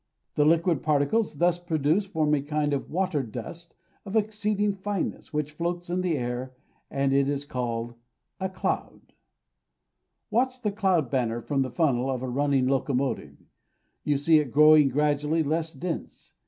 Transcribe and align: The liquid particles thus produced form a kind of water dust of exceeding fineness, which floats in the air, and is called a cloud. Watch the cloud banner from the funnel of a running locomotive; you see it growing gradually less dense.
The 0.33 0.45
liquid 0.45 0.81
particles 0.81 1.35
thus 1.37 1.59
produced 1.59 2.07
form 2.07 2.33
a 2.33 2.41
kind 2.41 2.73
of 2.73 2.89
water 2.89 3.21
dust 3.21 3.75
of 4.03 4.15
exceeding 4.15 4.73
fineness, 4.73 5.31
which 5.31 5.51
floats 5.51 5.91
in 5.91 6.01
the 6.01 6.17
air, 6.17 6.55
and 6.89 7.13
is 7.13 7.45
called 7.45 7.93
a 8.39 8.49
cloud. 8.49 9.13
Watch 10.31 10.63
the 10.63 10.71
cloud 10.71 11.11
banner 11.11 11.39
from 11.39 11.61
the 11.61 11.69
funnel 11.69 12.09
of 12.09 12.23
a 12.23 12.29
running 12.29 12.65
locomotive; 12.67 13.37
you 14.03 14.17
see 14.17 14.39
it 14.39 14.51
growing 14.51 14.89
gradually 14.89 15.43
less 15.43 15.71
dense. 15.71 16.33